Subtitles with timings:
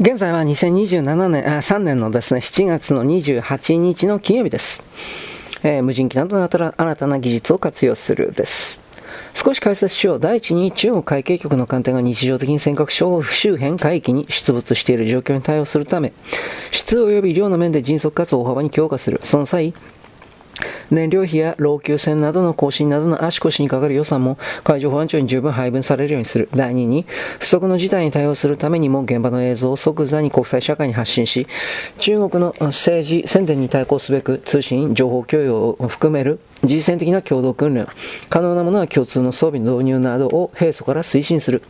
[0.00, 4.82] 現在は2027年、あ3年のですね、7月の28日の金曜日です。
[5.62, 8.80] えー、無人機などの新たな技術を活用するです。
[9.34, 10.20] 少し解説しよう。
[10.20, 16.14] 第一に中国海警局の艦艇が日常的に尖閣礁周辺海域に出没している状況に対応するため、
[16.70, 19.20] 質及び量の面で迅速かつ大幅に強化する。
[19.22, 19.74] その際、
[20.90, 26.48] 燃料費や老朽船などの更新などの足腰にかかる予算も海上保安庁に十分配分されるようにする。
[26.54, 27.06] 第2に、
[27.38, 31.46] 不測の事態に対応するためにも現場の映像を即座に国際社会に発信し、
[31.98, 37.86] 中国の政治宣伝に対抗すべく通信、情報共有を含める実践的な共同訓練、
[38.28, 41.62] 可能なものは共通の装備の導入などを平素から推進する。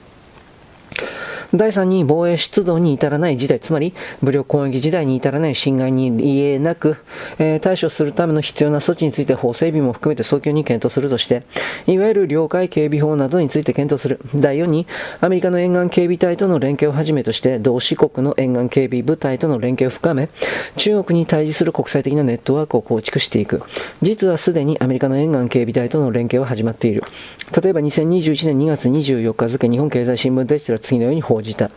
[1.55, 3.93] 第3に防衛出動に至らない事態、つまり
[4.23, 6.97] 武力攻撃時代に至らない侵害に言えなく、
[7.39, 11.43] えー、対処するための必要な措置について法整備も含めて早急に検討するとして、
[11.87, 14.21] いわゆる領海警備法などについて検討する。
[14.35, 14.87] 第4に、
[15.21, 20.31] アメリカの沿岸警備隊との連携をはじめとして、同志国の沿岸警備部隊との連携を深め、
[20.77, 23.63] 中国に対峙する国際的なネットワークを構築していく。
[24.01, 27.05] 実はすでにアメリカの沿岸警備隊との連携は始まっている。
[27.63, 31.71] 例えば2021年2月24日付、日本経済新聞デジタル次のように報じた。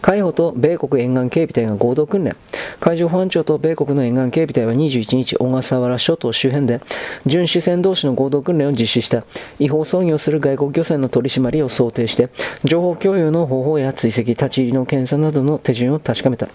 [0.00, 2.34] 海保と米国沿岸警備隊が合同訓練。
[2.80, 6.80] 海上保安庁と米国の沿岸警備隊は21日、小笠原諸島周辺で、
[7.26, 9.24] 巡視船同士の合同訓練を実施した。
[9.58, 12.30] 違法操業する外国漁船の取り締まりを想定して、
[12.64, 16.48] 情報共有の方法や追跡、立ち入りの検査などの手順を確かめた。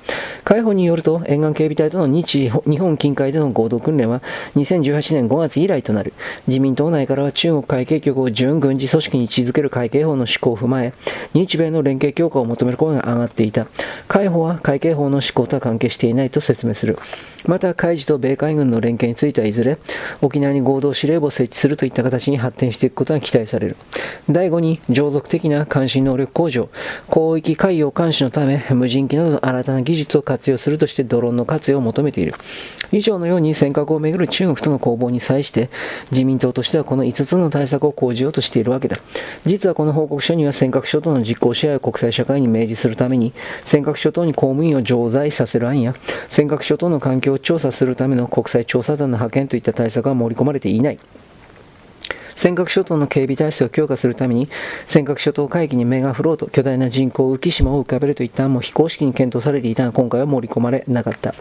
[0.43, 4.21] 海保によると、沿岸警備隊との日日本近海での合同訓練は、
[4.55, 6.13] 2018年5月以来となる。
[6.47, 10.93] 自民党内からは中国海警局を準軍事組織に位置づける海警法の施行を踏まえ、
[11.33, 13.67] 日米の連携強化を求める声が上がっていた。
[14.07, 16.97] 海保は海警法の施行とは関係していないと説明する。
[17.47, 19.77] また、海事と米海軍の連携についてはいずれ、
[20.21, 23.77] 沖縄に合同司令部を設置するといった形に発展していくことが期待される。
[24.29, 26.69] 第5に、常続的な監視能力向上、
[27.13, 32.33] 広域海洋監視のため、無人機などの新たな技術を活用するとしてドローンの活用を求めている。
[32.91, 35.69] 以上のように尖閣をめぐる中国との攻防に際して、
[36.11, 38.97] 自民党としてはこの5つの対策を講じようとしているわけだ。
[39.45, 43.33] 実はこの報告書には尖閣諸島の実効支配を国際社会にに明示するために、
[43.63, 45.95] 尖閣諸島に公務員を常在させる案や、
[46.29, 50.99] 尖閣諸島の環境を調査するための国際調査団の派遣といった対策は盛り込まれていない。
[52.35, 54.49] 尖閣諸島の警備体制を強化するために、
[54.87, 61.33] 尖閣諸島海域にメガフロート、巨大な人口浮島を浮かべるといった案も非公式に検討されていたが、今回は盛り込まれなかった。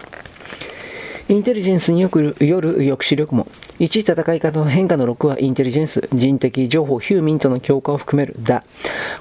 [1.28, 2.60] インテリジェンスによる抑
[2.96, 3.46] 止力も、
[3.80, 8.62] 1戦い方の変化の6はインテリジェンス、人的情報、ヒューミントの強化を含めるだ。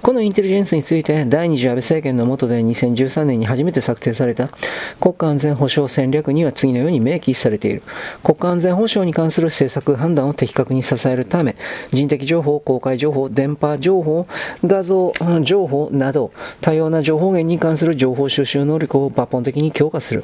[0.04, 4.50] このインテリジェンスについて、第二次安倍政権の下で2013年に初めて策定された
[5.00, 7.82] 国家安全保障戦略には次のように明記されている。
[8.24, 11.56] 国家安全保障に関する政策判断を的確に支えるため、
[11.92, 14.28] 人的情報、公開情報、電波情報、
[14.64, 16.32] 画像情報など、
[16.62, 20.24] 多様な情報源に関する情報収集能力を抜本的に強化する。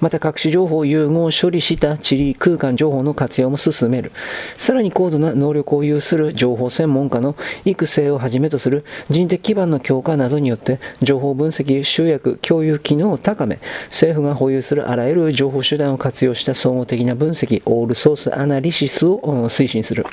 [0.00, 4.12] また、隠し情報を融合処理した地理空間情報の活用も進進める。
[4.58, 20.06] さらに高度な能力を有する情報専門家の育成をはじめとする人的基盤の強化などによって、情報分析、集約、共有機能を高め、政府が保有するあらゆる情報手段を活用した総合的な分析、オールソースアナリシスを推進する。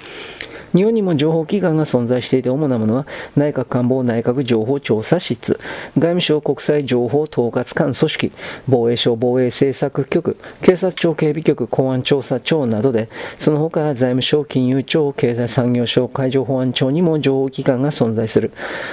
[0.74, 3.06] 日本にも情報機関が存在していて主なものは
[3.36, 5.60] 内閣官房内閣情報調査室、
[5.98, 8.32] 外務省国際情報統括官組織、
[8.68, 18.52] 防衛省防衛政策局、警察庁警備局公安調査庁などで、その他財務省金融庁、経済産業省海上保安庁にも情報機関が存在する。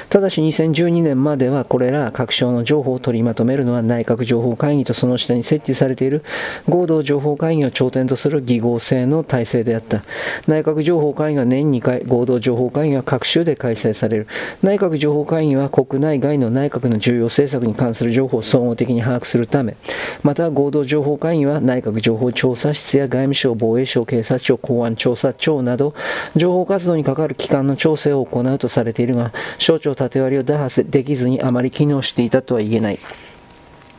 [0.08, 6.22] ただし2012年まではこれら各省の情報を取りまとめるのは内閣情報会議とその下に設置されている
[6.68, 10.02] 合同情報会議を頂点とする義合制の体制であった。
[10.46, 14.26] 内閣情報会議が年に2回合同情報会議が各州で開催される。
[14.62, 19.76] 内閣情報会議は国内外の内閣の重要政策に関する情報を総合的に把握するため、
[20.22, 25.94] また合同情報会議は内閣情報調査室や外務省、防衛省、警察庁、公安調査庁など、
[26.36, 32.98] 情報活動に関わる機関の調整を行うとされているが、省庁縦割りを打破できずにあまり機能していたとは言えない。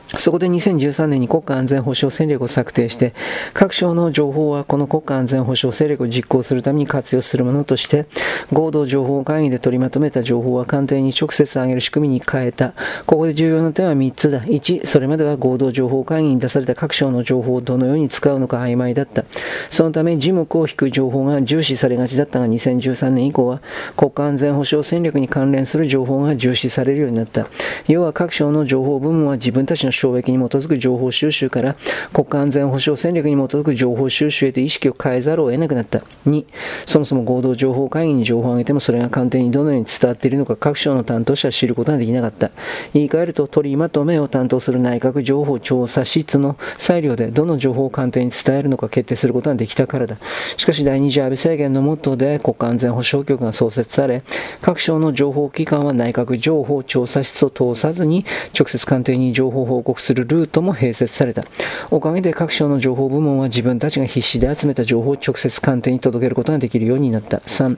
[0.08, 3.14] そこで2013年に国家安全保障戦略を策定して、
[3.54, 8.06] 各省の情報はこの国家安全保障戦略を実行するために活用するものとして、
[8.54, 12.74] 合同情報会議で取りまとめた情報は官邸に直接上げる仕組みに変えた。
[13.06, 14.42] ここで重要な点は3つだ。
[14.42, 19.26] 1、それまでは合同情報会議に出された各省の情報をどのように使うのか曖昧だった。
[19.70, 23.62] そのため、事目を引く情報が重視されがちだったが、2013年以降は
[23.98, 27.48] 国家安全保障戦略に関連する情報が重視されるようになった。
[27.88, 31.76] 要は各省の情報部門は自分たちの障壁に基づく情報収集から
[32.14, 36.00] 国家安全保障戦略に基づく情報収集へと意識を変えざるを得なくなった。
[36.28, 36.46] 2、
[36.86, 42.52] そもそも合同情報会議に情報を上げてもそれが官邸にどのように伝わっているのか各省の担当者は知ることができなかった。
[42.94, 50.18] 言い換えると取りまとめを担当する内閣情報調査室の裁量でどの情報を官邸に伝えるのか決定することができたからだ。
[50.58, 54.24] しかし第二次安倍政権の下で国家安全保障局が創設され、
[54.62, 58.26] 各省の情報機関は内閣情報調査室を通さずに
[58.58, 61.46] 直接官邸に情報報告するルートも併設された。
[61.92, 67.38] おかげで各省の情報部門は自分たちが必死で集めた情報を直接官邸に届けることができるようになった。
[67.38, 67.78] 3、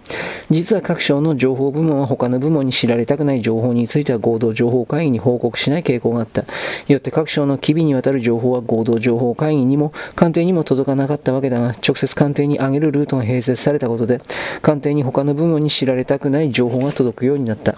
[0.49, 6.45] 実は各省の情報部門は他の部門に知られたくない情報については合同情報会議に報告しない傾向があった。
[6.87, 14.21] よって各省の機微にわたる情報は合同情報会議にも官邸にも届かなかったわけだが、直接官邸に上げるルートが併設されたことで、
[14.61, 17.75] 官邸に他の部門に知られたくない情報が届くようになった。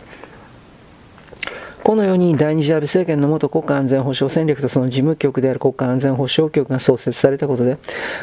[1.89, 7.79] このように第二次安倍政権の元国家安全保障戦略とその事務局である国家安全保障局が創設されたことで、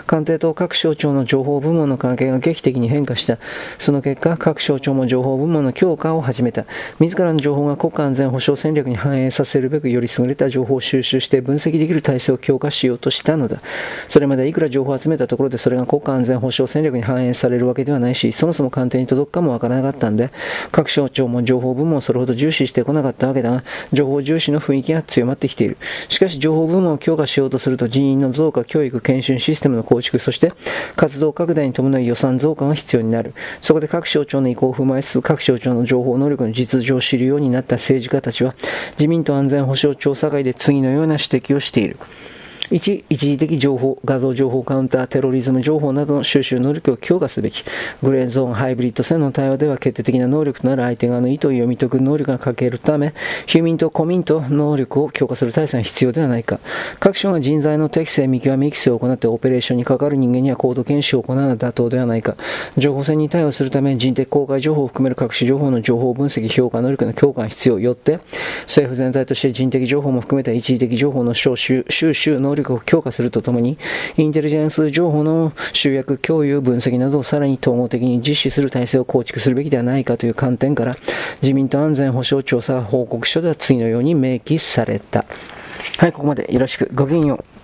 [0.06, 3.38] 官邸と各省庁の情報部門の関係が劇的に変化した。
[3.80, 6.64] その結果、各省庁も情報部門の強化を始めた。
[7.00, 13.60] 自らの情報が国家安全保障戦略に反映させるべくより優れた情報を収集して分析できる体制を強化しようとしたのだ。
[14.06, 20.30] それまでいくら情報を集めたところでそれが国家安全保障戦略に反映されるわけではないし、そもそも官邸に届くかもわからなかったんで、
[20.70, 23.55] 各省庁も情報部門をそれほど重視してこなかったわけだ
[23.92, 25.76] 情報重視の雰囲気が強まってきている。
[26.08, 30.52] しかし、情報部門を強化しようとすると人員の増加、教育、研修システムの構築、そして
[30.96, 33.34] 活動拡大に伴い予算増加が必要になる。
[33.60, 38.54] そこで各省庁の意向を踏まえつつ、各省庁の情報能力の実情を知るようになった政治家たちは、
[38.92, 41.96] 自民党安全保障調査会で次のような指摘をしている。
[42.70, 47.64] 1、一時的情報、画像情報カウンター、テロリズム情報などの収集能力を強化すべき。
[48.02, 53.14] グレーゾーン、ハイブリッド戦の対応では決定的な能力となる相手側の意図を読み解く能力が欠けるため、
[53.46, 56.58] ヒューミンとコミンと能力を強化する体制が必要ではないか。
[56.98, 62.36] 各省が人材の適正、見極め、育成を行ってオペレーションに関わる人間には高度検証を行うのは妥当ではないか。
[62.76, 68.18] 情報戦に対応するため、人的公開情報を含める各種情報の情報分析、評価能力の強化が必要よって、
[68.62, 71.84] 政府全体として人的情報も含めた一時的情報の収集
[72.40, 73.78] 能力力を強化するとともに、
[74.16, 80.96] インテリジェンス情報の集約、共有、分析などをさらに統合的に実施する体制を構築するべきではないかという観点から、
[81.42, 85.24] 自民党安全保障調査報告書では次のように明記された。
[85.98, 86.90] はい、ここまでよろしく。
[86.94, 87.55] ごきげんよう。